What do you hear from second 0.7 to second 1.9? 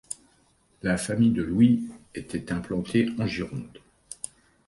La famille de Louis